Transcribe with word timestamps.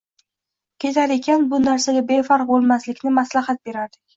ketar 0.85 1.13
ekan, 1.17 1.45
bu 1.53 1.59
narsaga 1.67 2.03
befarq 2.09 2.51
boʻlmaslikni 2.55 3.17
maslahat 3.21 3.63
berardik. 3.71 4.05